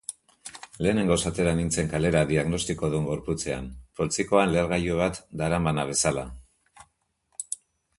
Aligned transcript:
Lehenengoz 0.85 1.17
atera 1.29 1.53
nintzen 1.59 1.91
kalera 1.91 2.23
diagnostikodun 2.33 3.07
gorputzean, 3.11 3.71
poltsikoan 4.01 4.57
lehergailu 4.57 5.01
bat 5.07 5.25
daramana 5.45 5.91
bezala. 5.95 6.31